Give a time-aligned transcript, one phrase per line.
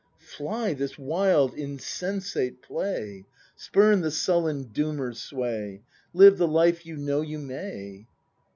[0.35, 3.27] Fly this wild insensate play!
[3.55, 8.07] Spurn the sullen Doomer's sway; Live the life you know you may!